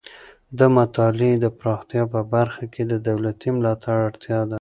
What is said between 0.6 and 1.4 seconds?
مطالعې